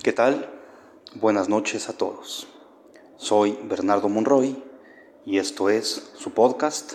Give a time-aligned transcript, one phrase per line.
[0.00, 0.48] ¿Qué tal?
[1.14, 2.48] Buenas noches a todos.
[3.18, 4.60] Soy Bernardo Monroy
[5.26, 6.94] y esto es su podcast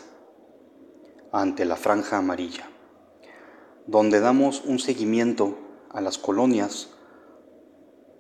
[1.32, 2.68] Ante la Franja Amarilla,
[3.86, 5.58] donde damos un seguimiento
[5.92, 6.90] a las colonias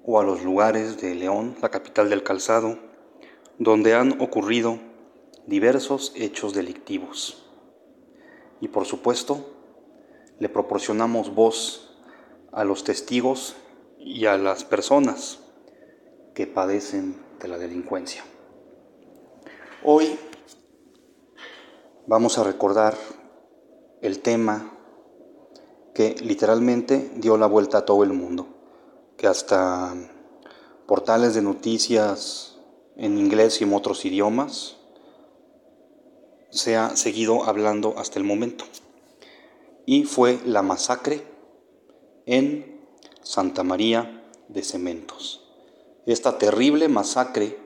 [0.05, 2.77] o a los lugares de León, la capital del calzado,
[3.57, 4.79] donde han ocurrido
[5.47, 7.45] diversos hechos delictivos.
[8.61, 9.43] Y por supuesto,
[10.39, 11.97] le proporcionamos voz
[12.53, 13.55] a los testigos
[14.07, 15.39] y a las personas
[16.33, 18.23] que padecen de la delincuencia.
[19.83, 20.17] Hoy
[22.07, 22.95] vamos a recordar
[24.01, 24.71] el tema
[25.93, 28.47] que literalmente dio la vuelta a todo el mundo,
[29.17, 29.93] que hasta
[30.87, 32.59] portales de noticias
[32.95, 34.77] en inglés y en otros idiomas
[36.49, 38.63] se ha seguido hablando hasta el momento.
[39.85, 41.23] Y fue la masacre
[42.25, 42.76] en
[43.27, 45.43] Santa María de Cementos.
[46.05, 47.59] Esta terrible masacre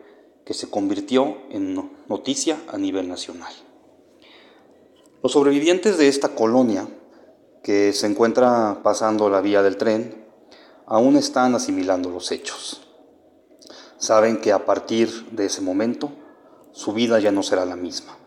[0.44, 1.76] que se convirtió en
[2.09, 3.53] noticia a nivel nacional.
[5.22, 6.88] Los sobrevivientes de esta colonia,
[7.62, 10.26] que se encuentra pasando la vía del tren,
[10.88, 12.81] aún están asimilando los hechos.
[14.00, 16.12] Saben que a partir de ese momento
[16.72, 18.18] su vida ya no será la misma.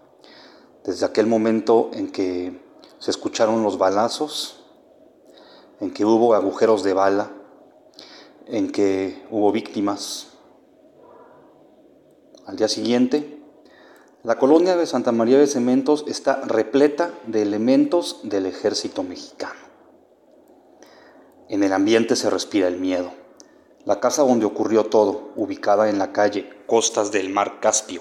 [0.85, 2.63] Desde aquel momento en que
[3.01, 4.64] se escucharon los balazos,
[5.85, 7.31] en que hubo agujeros de bala,
[8.47, 10.29] en que hubo víctimas.
[12.47, 13.39] Al día siguiente,
[14.23, 19.61] la colonia de Santa María de Cementos está repleta de elementos del ejército mexicano.
[21.51, 23.13] En el ambiente se respira el miedo.
[23.85, 28.01] La casa donde ocurrió todo, ubicada en la calle Costas del Mar Caspio,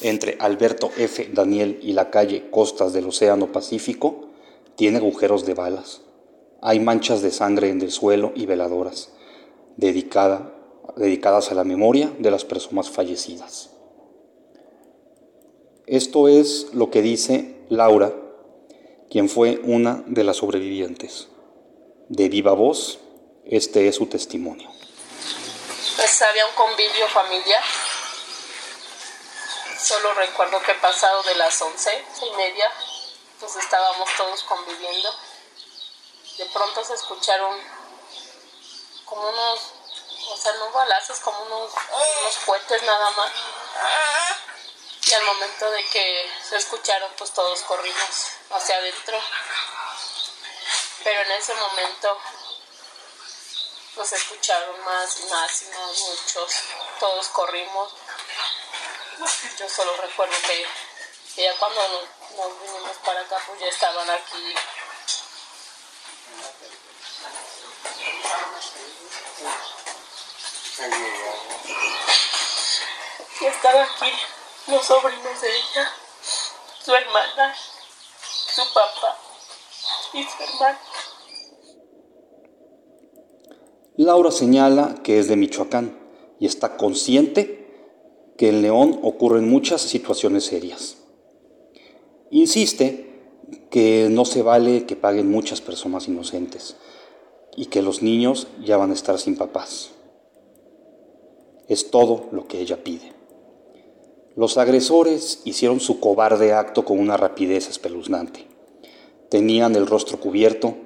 [0.00, 1.28] entre Alberto F.
[1.34, 4.28] Daniel y la calle Costas del Océano Pacífico,
[4.76, 6.02] tiene agujeros de balas.
[6.60, 9.10] Hay manchas de sangre en el suelo y veladoras,
[9.76, 10.52] dedicada,
[10.96, 13.70] dedicadas a la memoria de las personas fallecidas.
[15.86, 18.12] Esto es lo que dice Laura,
[19.08, 21.28] quien fue una de las sobrevivientes.
[22.08, 22.98] De viva voz,
[23.46, 24.68] este es su testimonio.
[25.96, 27.62] Pues había un convivio familiar.
[29.80, 31.90] Solo recuerdo que pasado de las once
[32.20, 32.70] y media,
[33.40, 35.08] pues estábamos todos conviviendo
[36.38, 37.60] de pronto se escucharon
[39.04, 39.60] como unos,
[40.30, 41.72] o sea, no balazos, como unos,
[42.20, 43.32] unos cohetes nada más.
[45.04, 49.20] Y al momento de que se escucharon, pues todos corrimos hacia adentro.
[51.02, 52.20] Pero en ese momento,
[53.96, 56.52] pues escucharon más y más y más, muchos,
[57.00, 57.94] todos corrimos.
[59.58, 60.66] Yo solo recuerdo que,
[61.42, 64.54] ya cuando nos, nos vinimos para acá, pues ya estaban aquí
[73.40, 74.12] y aquí
[74.68, 75.90] los sobrinos de ella,
[76.84, 77.54] su hermana,
[78.22, 79.16] su papá
[80.14, 80.78] y su hermano.
[83.96, 85.98] Laura señala que es de Michoacán
[86.38, 87.66] y está consciente
[88.36, 90.98] que en León ocurren muchas situaciones serias.
[92.30, 93.06] Insiste
[93.70, 96.76] que no se vale que paguen muchas personas inocentes
[97.56, 99.97] y que los niños ya van a estar sin papás.
[101.68, 103.12] Es todo lo que ella pide.
[104.36, 108.46] Los agresores hicieron su cobarde acto con una rapidez espeluznante.
[109.28, 110.76] Tenían el rostro cubierto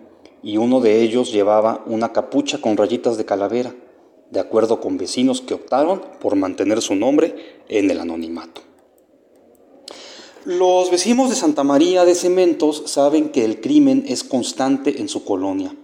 [0.42, 3.74] y uno de ellos llevaba una capucha con rayitas de calavera,
[4.30, 8.62] de acuerdo con vecinos que optaron por mantener su nombre en el anonimato.
[10.44, 15.24] Los vecinos de Santa María de Cementos saben que el crimen es constante en su
[15.24, 15.76] colonia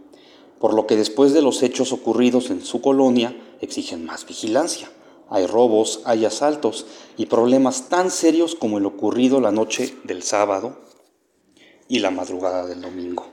[0.60, 4.90] por lo que después de los hechos ocurridos en su colonia exigen más vigilancia.
[5.30, 6.86] Hay robos, hay asaltos
[7.16, 10.78] y problemas tan serios como el ocurrido la noche del sábado
[11.86, 13.26] y la madrugada del domingo,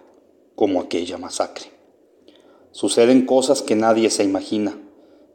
[0.56, 1.72] como aquella masacre.
[2.72, 4.78] Suceden cosas que nadie se imagina,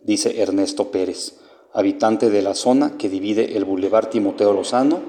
[0.05, 1.39] dice Ernesto Pérez,
[1.73, 5.01] habitante de la zona que divide el Boulevard Timoteo Lozano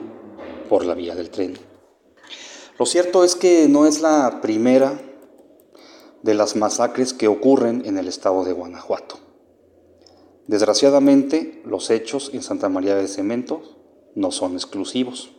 [0.69, 1.57] por la vía del tren.
[2.79, 5.10] Lo cierto es que no es la primera
[6.23, 9.19] de las masacres que ocurren en el estado de Guanajuato.
[10.47, 13.77] Desgraciadamente, los hechos en Santa María de Cementos
[14.15, 15.31] no son exclusivos.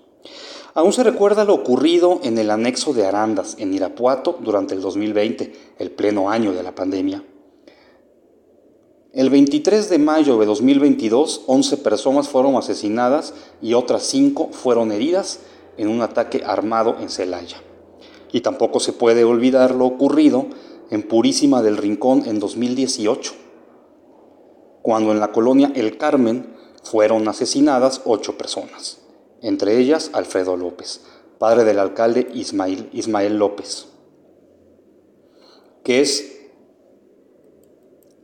[0.75, 5.53] Aún se recuerda lo ocurrido en el anexo de Arandas, en Irapuato, durante el 2020,
[5.79, 7.23] el pleno año de la pandemia.
[9.13, 15.41] El 23 de mayo de 2022, 11 personas fueron asesinadas y otras 5 fueron heridas
[15.77, 17.59] en un ataque armado en Celaya.
[18.33, 20.47] Y tampoco se puede olvidar lo ocurrido
[20.93, 23.33] en Purísima del Rincón en 2018,
[24.83, 26.55] cuando en la colonia El Carmen
[26.85, 29.01] fueron asesinadas ocho personas,
[29.41, 31.01] entre ellas Alfredo López,
[31.39, 33.87] padre del alcalde Ismael, Ismael López,
[35.83, 36.43] que es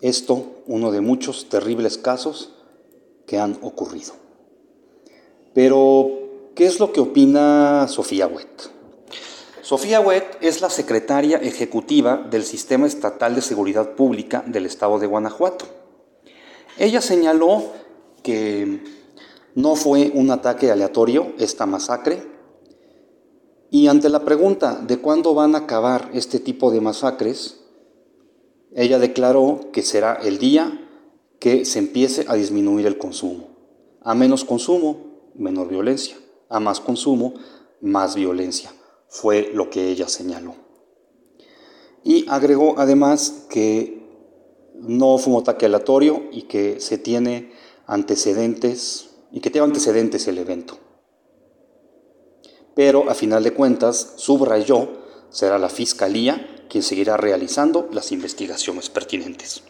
[0.02, 2.52] esto uno de muchos terribles casos
[3.26, 4.12] que han ocurrido.
[5.54, 8.77] Pero, ¿qué es lo que opina Sofía Wett?
[9.68, 15.06] Sofía Wett es la secretaria ejecutiva del Sistema Estatal de Seguridad Pública del Estado de
[15.06, 15.66] Guanajuato.
[16.78, 17.64] Ella señaló
[18.22, 18.82] que
[19.54, 22.22] no fue un ataque aleatorio esta masacre
[23.70, 27.60] y ante la pregunta de cuándo van a acabar este tipo de masacres,
[28.74, 30.80] ella declaró que será el día
[31.40, 33.50] que se empiece a disminuir el consumo.
[34.00, 36.16] A menos consumo, menor violencia.
[36.48, 37.34] A más consumo,
[37.82, 38.72] más violencia
[39.08, 40.54] fue lo que ella señaló.
[42.04, 43.98] Y agregó además que
[44.74, 47.52] no fue un ataque aleatorio y que se tiene
[47.86, 50.78] antecedentes y que tiene antecedentes el evento.
[52.74, 54.88] Pero a final de cuentas, subrayó,
[55.30, 59.62] será la Fiscalía quien seguirá realizando las investigaciones pertinentes.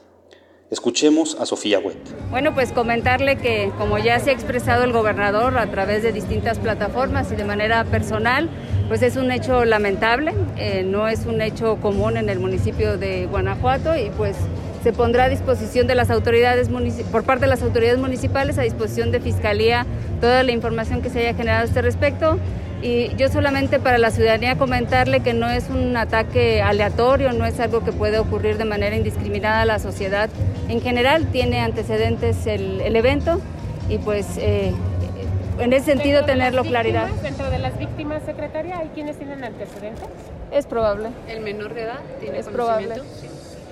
[0.70, 1.96] Escuchemos a Sofía Wett.
[2.30, 6.58] Bueno, pues comentarle que como ya se ha expresado el gobernador a través de distintas
[6.58, 8.50] plataformas y de manera personal,
[8.88, 13.26] pues es un hecho lamentable, eh, no es un hecho común en el municipio de
[13.26, 14.36] Guanajuato y pues
[14.82, 16.70] se pondrá a disposición de las autoridades
[17.12, 19.84] por parte de las autoridades municipales a disposición de fiscalía
[20.20, 22.38] toda la información que se haya generado a este respecto
[22.80, 27.58] y yo solamente para la ciudadanía comentarle que no es un ataque aleatorio, no es
[27.58, 30.30] algo que puede ocurrir de manera indiscriminada a la sociedad.
[30.68, 33.40] En general tiene antecedentes el, evento
[33.88, 34.72] y pues eh,
[35.58, 37.08] en ese sentido tenerlo claridad.
[37.22, 40.08] ¿Dentro de las víctimas, secretaria, hay quienes tienen antecedentes?
[40.52, 41.08] Es probable.
[41.28, 42.96] ¿El menor de edad tiene Es probable.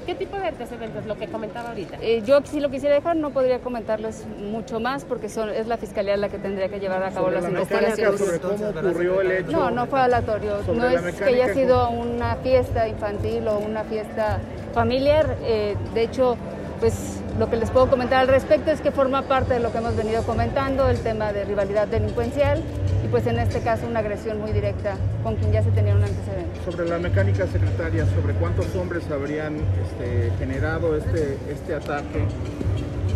[0.07, 1.05] ¿Qué tipo de antecedentes?
[1.05, 1.99] Lo que comentaba ahorita.
[2.01, 5.79] Eh, yo si lo quisiera dejar no podría comentarles mucho más porque son, es la
[5.79, 8.21] fiscalía la que tendría que llevar a cabo las investigaciones.
[8.21, 9.51] Sobre cómo ocurrió el hecho.
[9.51, 10.59] No, no fue aleatorio.
[10.73, 14.39] No es que haya sido una fiesta infantil o una fiesta
[14.73, 15.39] familiar.
[15.43, 16.37] Eh, de hecho,
[16.81, 19.79] pues lo que les puedo comentar al respecto es que forma parte de lo que
[19.79, 22.63] hemos venido comentando, el tema de rivalidad delincuencial
[23.05, 26.03] y pues en este caso una agresión muy directa con quien ya se tenía un
[26.03, 26.61] antecedente.
[26.65, 32.25] Sobre la mecánica secretaria, sobre cuántos hombres habrían este, generado este, este ataque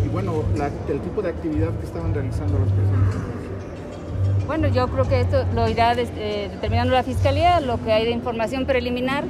[0.05, 0.45] y bueno,
[0.89, 3.15] el tipo de actividad que estaban realizando las personas.
[4.47, 8.11] Bueno, yo creo que esto lo irá eh, determinando la Fiscalía, lo que hay de
[8.11, 9.25] información preliminar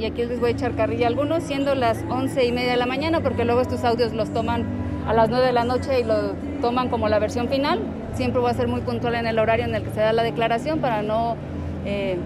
[0.00, 2.86] y aquí les voy a echar carrilla algunos, siendo las once y media de la
[2.86, 4.64] mañana, porque luego estos audios los toman
[5.06, 6.32] a las 9 de la noche y lo
[6.62, 7.80] toman como la versión final.
[8.14, 10.22] Siempre voy a ser muy puntual en el horario en el que se da la
[10.22, 11.36] declaración para no
[11.84, 12.16] eh,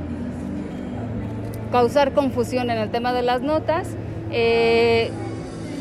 [1.72, 3.88] causar confusión en el tema de las notas.
[4.30, 5.10] Eh,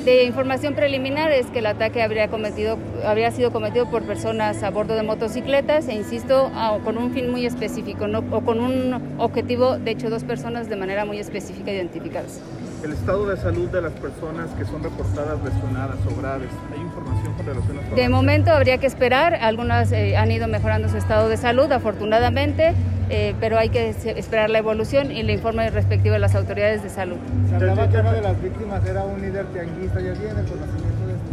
[0.06, 4.70] de información preliminar es que el ataque habría, cometido, habría sido cometido por personas a
[4.70, 6.52] bordo de motocicletas e insisto,
[6.84, 8.24] con un fin muy específico ¿no?
[8.32, 12.42] o con un objetivo, de hecho, dos personas de manera muy específica identificadas.
[12.84, 17.34] El estado de salud de las personas que son reportadas lesionadas o graves, ¿hay información
[17.36, 21.30] con relación a De momento habría que esperar, algunas eh, han ido mejorando su estado
[21.30, 22.74] de salud, afortunadamente.
[23.10, 26.90] Eh, pero hay que esperar la evolución y el informe respectivo de las autoridades de
[26.90, 27.18] salud.
[27.50, 30.83] Se hablaba que una de las víctimas era un líder tianguista, ¿ya tiene conocimiento esto?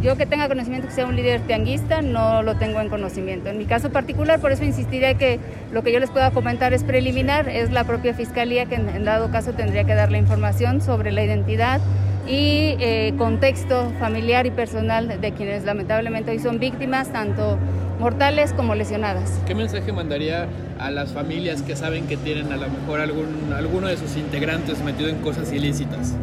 [0.01, 3.49] Yo que tenga conocimiento que sea un líder tianguista no lo tengo en conocimiento.
[3.49, 5.39] En mi caso particular, por eso insistiré que
[5.71, 9.29] lo que yo les pueda comentar es preliminar, es la propia fiscalía que en, dado
[9.29, 11.81] caso tendría que dar la información sobre la identidad
[12.27, 17.59] y eh, contexto familiar y personal de quienes lamentablemente hoy son víctimas, tanto
[17.99, 19.39] mortales como lesionadas.
[19.45, 20.47] ¿Qué mensaje mandaría
[20.79, 24.83] a las familias que saben que tienen a lo mejor algún, alguno de sus integrantes
[24.83, 26.15] metido en cosas ilícitas?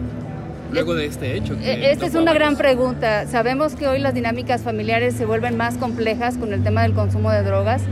[0.72, 1.56] Luego de este hecho.
[1.62, 3.26] Esta es una gran pregunta.
[3.26, 7.30] Sabemos que hoy las dinámicas familiares se vuelven más complejas con el tema del consumo
[7.30, 7.82] de drogas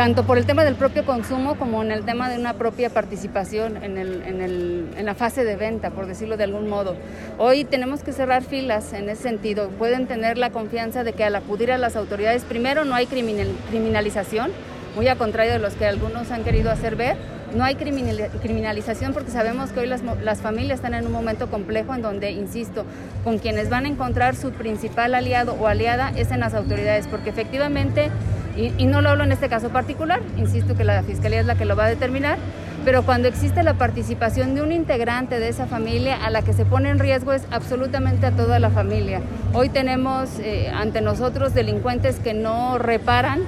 [0.00, 3.82] tanto por el tema del propio consumo como en el tema de una propia participación
[3.82, 6.96] en, el, en, el, en, la fase de venta, por decirlo de algún modo.
[7.36, 9.68] Hoy tenemos que cerrar filas en ese sentido.
[9.68, 14.52] Pueden tener la confianza de que al acudir a las autoridades, primero no hay criminalización,
[14.94, 17.16] muy a contrario de los que algunos han querido hacer ver.
[17.54, 22.02] No hay criminalización porque sabemos que hoy las, familias están en un momento complejo en
[22.02, 22.84] donde, insisto,
[23.24, 27.30] con quienes van a encontrar su principal aliado o aliada es en las autoridades, porque
[27.30, 28.10] efectivamente
[28.56, 31.64] y, no lo hablo en este caso particular, insisto que la Fiscalía es la que
[31.64, 32.38] lo va a determinar,
[32.84, 36.64] pero cuando existe la participación de un integrante de esa familia, a la que se
[36.64, 39.20] pone en riesgo es absolutamente a toda la familia.
[39.52, 43.42] Hoy tenemos eh, ante nosotros delincuentes que no reparan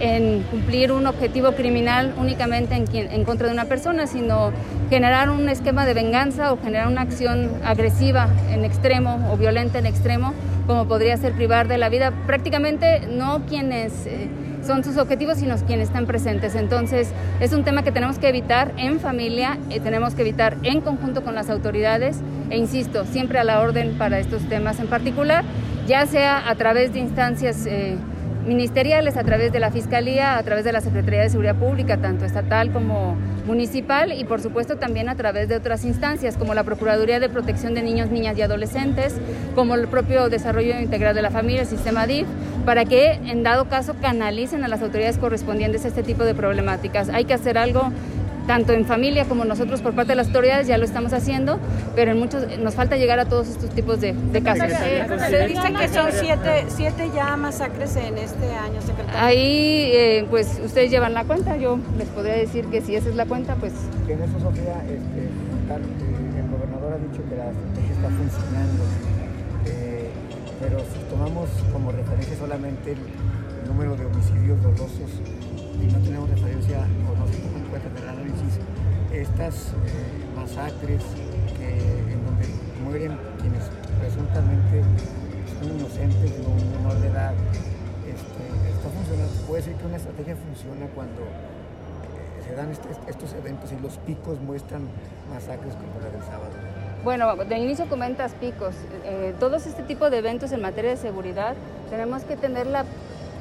[0.00, 4.52] en cumplir un objetivo criminal únicamente en, contra de una persona, sino
[4.90, 9.86] generar un esquema de venganza o generar una acción agresiva en extremo o violenta en
[9.86, 10.34] extremo,
[10.66, 14.28] como podría ser privar de la vida prácticamente no quienes eh,
[14.64, 16.54] son sus objetivos, sino quienes están presentes.
[16.54, 20.80] Entonces, es un tema que tenemos que evitar en familia, eh, tenemos que evitar en
[20.80, 22.18] conjunto con las autoridades
[22.50, 25.44] e insisto, siempre a la orden para estos temas en particular,
[25.86, 27.96] ya sea a través de instancias eh,
[28.48, 32.24] ministeriales, a través de la Fiscalía, a través de la Secretaría de Seguridad Pública, tanto
[32.24, 37.20] estatal como municipal, y por supuesto también a través de otras instancias, como la Procuraduría
[37.20, 39.14] de Protección de Niños, Niñas y Adolescentes,
[39.54, 42.26] como el propio Desarrollo Integral de la Familia, el sistema DIF,
[42.64, 47.08] para que en dado caso canalicen a las autoridades correspondientes a este tipo de problemáticas.
[47.10, 47.92] Hay que hacer algo
[48.48, 51.60] tanto en familia como nosotros por parte de las autoridades ya lo estamos haciendo,
[51.94, 54.72] pero en muchos nos falta llegar a todos estos tipos de, de casos.
[54.82, 59.20] Eh, se dice que son siete, siete ya masacres en este año, secretario.
[59.20, 63.16] Ahí, eh, pues ustedes llevan la cuenta, yo les podría decir que si esa es
[63.16, 63.74] la cuenta, pues
[64.08, 65.28] en eso, Sofía, este,
[65.68, 68.82] tal, eh, el gobernador ha dicho que la estrategia está funcionando,
[69.66, 70.08] eh,
[70.58, 75.10] pero si tomamos como referencia solamente el, el número de homicidios dolosos
[75.82, 78.58] y no tenemos referencia o no se toma en cuenta en el análisis
[79.12, 79.54] estas
[79.86, 81.02] eh, masacres
[81.56, 81.68] que,
[82.12, 82.46] en donde
[82.84, 83.64] mueren quienes
[84.00, 84.82] presuntamente
[85.58, 87.32] son inocentes de un menor de edad,
[88.06, 89.32] está funcionando.
[89.46, 93.96] Puede ser que una estrategia funciona cuando eh, se dan este- estos eventos y los
[93.98, 94.82] picos muestran
[95.32, 96.50] masacres como la del sábado.
[97.04, 98.74] Bueno, de inicio comentas picos.
[99.04, 101.54] Eh, todos este tipo de eventos en materia de seguridad
[101.90, 102.84] tenemos que tener la-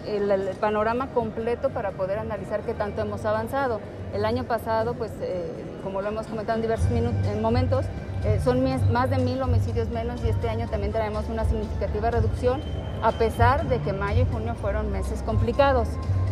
[0.07, 3.79] el, el panorama completo para poder analizar qué tanto hemos avanzado.
[4.13, 5.51] El año pasado, pues, eh,
[5.83, 7.85] como lo hemos comentado en diversos en momentos,
[8.23, 12.61] eh, son más de mil homicidios menos y este año también traemos una significativa reducción,
[13.03, 15.87] a pesar de que mayo y junio fueron meses complicados.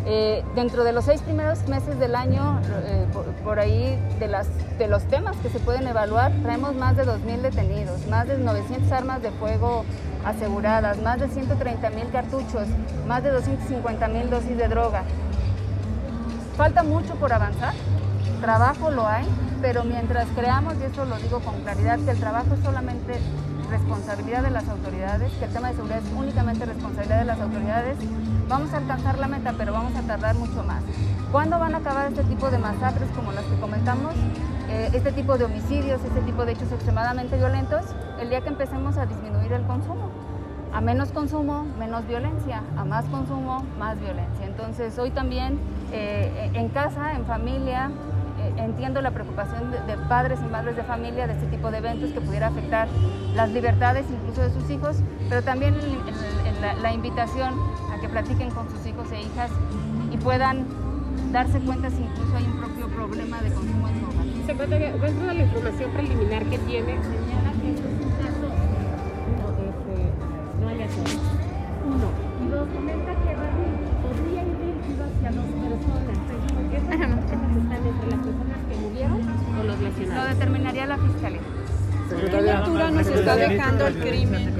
[0.08, 3.06] Eh, dentro de los seis primeros meses del año, eh,
[3.42, 4.28] por, ahí de,
[4.78, 8.92] de los temas que se pueden evaluar, traemos más de 2.000 detenidos, más de 900
[8.92, 9.84] armas de fuego
[10.24, 12.68] aseguradas, más de 130.000 cartuchos,
[13.08, 15.02] más de 250.000 dosis de droga.
[16.56, 17.74] Falta mucho por avanzar,
[18.40, 19.26] trabajo lo hay,
[19.60, 23.18] pero mientras creamos, y eso lo digo con claridad, que el trabajo es solamente
[23.70, 27.98] responsabilidad de las autoridades, que el tema de seguridad es únicamente responsabilidad de las autoridades,
[28.48, 30.82] vamos a alcanzar la meta, pero vamos a tardar mucho más.
[31.32, 34.14] ¿Cuándo van a acabar este tipo de masacres como las que comentamos?
[34.68, 37.84] Eh, este tipo de homicidios, este tipo de hechos extremadamente violentos,
[38.20, 40.10] el día que empecemos a disminuir el consumo.
[40.72, 42.62] A menos consumo, menos violencia.
[42.76, 44.46] A más consumo, más violencia.
[44.46, 45.58] Entonces, hoy también
[45.92, 47.90] eh, en casa, en familia,
[48.38, 52.10] eh, entiendo la preocupación de, padres y madres de familia de este tipo de eventos
[52.10, 52.88] que pudiera afectar
[53.34, 54.96] las libertades incluso de sus hijos,
[55.28, 55.74] pero también
[56.60, 57.54] la, la invitación
[57.96, 59.50] a que platiquen con sus hijos e hijas
[60.12, 60.64] y puedan
[61.32, 64.26] darse cuenta si incluso hay un propio problema de consumo en su hogar.
[64.46, 68.46] Secretaria, dentro de la información preliminar que tiene, señala que es un caso
[69.36, 69.94] no, este,
[70.60, 71.20] no haya sido.
[71.86, 72.08] Uno.
[72.44, 73.68] Y dos, comenta que Barry
[74.04, 76.18] podría ir dirigido hacia dos personas.
[76.76, 79.20] ¿Estas personas están entre las personas que murieron
[79.58, 80.28] o los Lo lesionados?
[80.38, 81.40] determinaría la fiscalía.
[82.08, 84.54] ¿Qué lectura nos está dejando el crimen?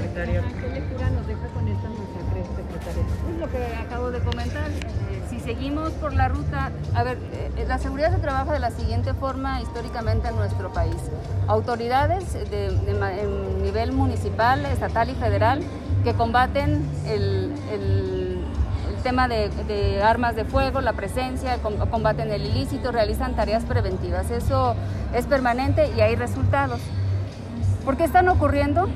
[3.49, 4.69] Que acabo de comentar.
[4.69, 8.71] Eh, si seguimos por la ruta, a ver, eh, la seguridad se trabaja de la
[8.71, 10.95] siguiente forma históricamente en nuestro país.
[11.47, 12.71] Autoridades de,
[13.63, 15.61] nivel municipal, estatal y federal
[16.03, 18.27] que combaten el, el-
[19.03, 24.29] tema de, armas de fuego, la presencia, com- combaten el ilícito, realizan tareas preventivas.
[24.31, 24.75] Eso
[25.13, 26.81] es permanente y hay resultados.
[27.85, 28.89] ¿Por qué están ocurriendo?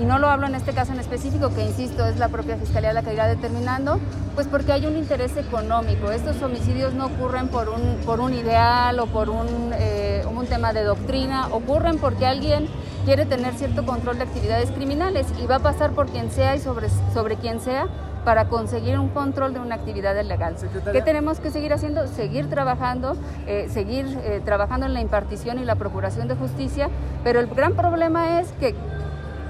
[0.00, 2.92] Y no lo hablo en este caso en específico, que insisto, es la propia Fiscalía
[2.92, 4.00] la que irá determinando,
[4.34, 6.10] pues porque hay un interés económico.
[6.10, 10.72] Estos homicidios no ocurren por un, por un ideal o por un, eh, un tema
[10.72, 12.68] de doctrina, ocurren porque alguien
[13.04, 16.60] quiere tener cierto control de actividades criminales y va a pasar por quien sea y
[16.60, 17.86] sobre, sobre quien sea
[18.24, 20.54] para conseguir un control de una actividad ilegal.
[20.92, 22.06] ¿Qué tenemos que seguir haciendo?
[22.06, 26.88] Seguir trabajando, eh, seguir eh, trabajando en la impartición y la procuración de justicia,
[27.24, 28.74] pero el gran problema es que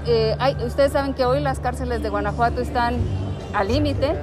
[0.05, 2.95] eh, ustedes saben que hoy las cárceles de Guanajuato están
[3.53, 4.13] al límite,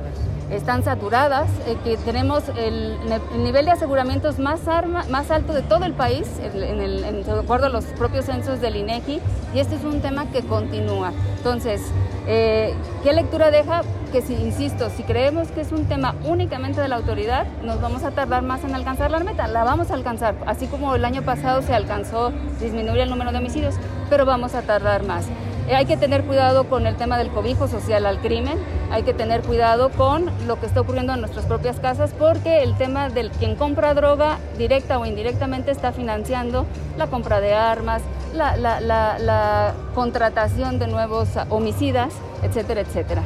[0.51, 2.97] están saturadas, eh, que tenemos el,
[3.35, 7.69] el nivel de aseguramientos más, arma- más alto de todo el país, de acuerdo a
[7.69, 9.21] los propios censos del INEGI,
[9.55, 11.13] y este es un tema que continúa.
[11.37, 11.81] Entonces,
[12.27, 13.83] eh, ¿qué lectura deja?
[14.11, 18.03] Que si, insisto, si creemos que es un tema únicamente de la autoridad, nos vamos
[18.03, 19.47] a tardar más en alcanzar la meta.
[19.47, 23.39] La vamos a alcanzar, así como el año pasado se alcanzó disminuir el número de
[23.39, 23.77] homicidios,
[24.11, 25.27] pero vamos a tardar más.
[25.71, 28.59] Eh, hay que tener cuidado con el tema del cobijo social al crimen,
[28.91, 32.77] hay que tener cuidado con lo que está ocurriendo en nuestras propias casas porque el
[32.77, 36.67] tema del quien compra droga directa o indirectamente está financiando
[36.99, 38.03] la compra de armas,
[38.35, 42.13] la, la, la, la contratación de nuevos homicidas,
[42.43, 43.23] etcétera, etcétera.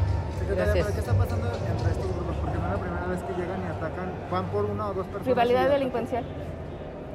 [0.55, 0.87] Gracias.
[0.89, 2.37] ¿Qué está pasando entre estos grupos?
[2.43, 5.07] Porque no es la primera vez que llegan y atacan, van por una o dos
[5.07, 5.27] personas.
[5.27, 6.25] Rivalidad y delincuencial.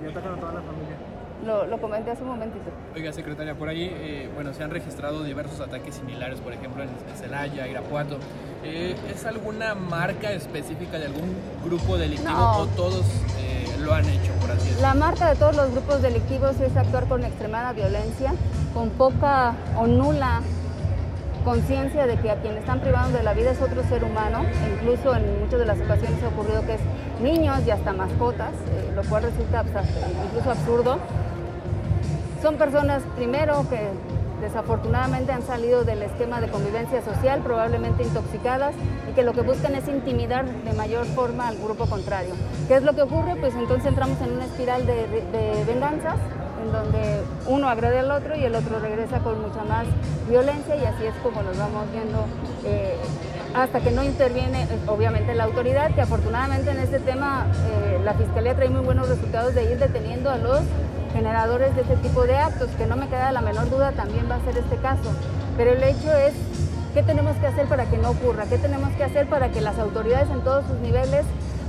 [0.03, 0.88] Y atacan a toda la familia.
[1.46, 2.69] Lo, lo, comenté hace un momentito.
[2.93, 6.89] Oiga, secretaria, por ahí, eh, bueno, se han registrado diversos ataques similares, por ejemplo, en
[7.15, 8.17] Celaya, Irapuato.
[8.63, 12.58] Eh, ¿Es alguna marca específica de algún grupo delictivo no.
[12.58, 13.05] o todos
[13.39, 14.81] eh, lo han hecho, por así decirlo?
[14.81, 18.34] La marca de todos los grupos delictivos es actuar con extremada violencia,
[18.74, 20.41] con poca o nula
[21.43, 24.43] conciencia de que a quien están privando de la vida es otro ser humano,
[24.74, 26.81] incluso en muchas de las ocasiones ha ocurrido que es
[27.22, 29.63] niños y hasta mascotas, eh, lo cual resulta
[30.25, 31.00] incluso absurdo.
[32.41, 33.79] Son personas, primero, que
[34.39, 38.74] desafortunadamente han salido del esquema de convivencia social, probablemente intoxicadas,
[39.10, 42.34] y que lo que buscan es intimidar de mayor forma al grupo contrario.
[42.69, 43.36] ¿Qué es lo que ocurre?
[43.36, 46.15] Pues entonces entramos en una espiral de, de, venganzas,
[46.63, 49.86] en donde uno agrede al otro y el otro regresa con mucha más
[50.29, 52.25] violencia y así es como nos vamos viendo
[52.65, 52.96] eh,
[53.53, 58.55] hasta que no interviene obviamente la autoridad, que afortunadamente en este tema eh, la Fiscalía
[58.55, 60.62] trae muy buenos resultados de ir deteniendo a los
[61.13, 64.35] generadores de este tipo de actos, que no me queda la menor duda también va
[64.35, 65.11] a ser este caso.
[65.57, 66.33] Pero el hecho es,
[66.93, 68.45] ¿qué tenemos que hacer para que no ocurra?
[68.45, 71.25] ¿Qué tenemos que hacer para que las autoridades en todos sus niveles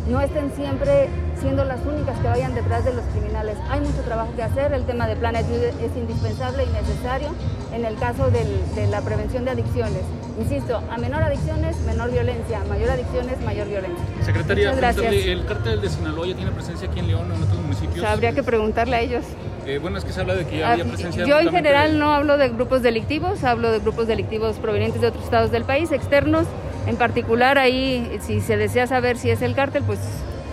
[0.09, 3.57] no estén siempre siendo las únicas que vayan detrás de los criminales.
[3.71, 7.29] Hay mucho trabajo que hacer, el tema de Planet es indispensable y necesario
[7.73, 10.03] en el caso del, de la prevención de adicciones.
[10.39, 14.05] Insisto, a menor adicciones, menor violencia, mayor adicciones, mayor violencia.
[14.25, 17.99] Secretaria, el cártel de Sinaloa ya tiene presencia aquí en León o en otros municipios.
[17.99, 19.25] O sea, habría que preguntarle a ellos.
[19.67, 21.25] Eh, bueno, es que se habla de que ya había presencia.
[21.27, 25.25] Yo en general no hablo de grupos delictivos, hablo de grupos delictivos provenientes de otros
[25.25, 26.47] estados del país, externos.
[26.87, 29.99] En particular, ahí, si se desea saber si es el cártel, pues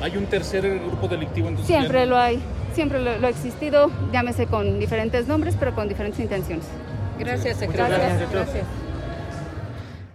[0.01, 1.75] ¿Hay un tercer grupo delictivo entonces?
[1.75, 2.39] Siempre lo hay,
[2.75, 6.65] siempre lo, lo, ha existido, llámese con diferentes nombres, pero con diferentes intenciones.
[7.17, 7.97] Gracias, secretaria.
[7.97, 8.31] Gracias.
[8.31, 8.65] Gracias.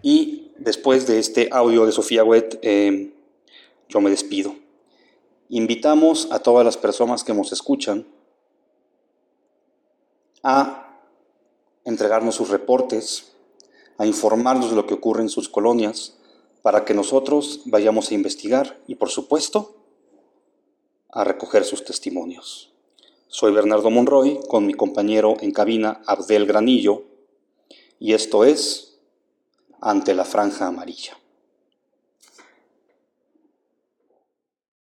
[0.02, 3.12] Y después de este audio de Sofía Wet, eh,
[3.88, 4.55] yo me despido.
[5.48, 8.07] Invitamos a todas las personas que nos escuchan
[10.42, 10.98] a
[11.85, 13.32] entregarnos sus reportes,
[13.98, 16.14] a informarnos de lo que ocurre en sus colonias,
[16.62, 19.74] para que nosotros vayamos a investigar y, por supuesto,
[21.11, 22.72] a recoger sus testimonios.
[23.28, 27.05] Soy Bernardo Monroy con mi compañero en cabina Abdel Granillo
[27.98, 28.98] y esto es
[29.81, 31.16] Ante la Franja Amarilla.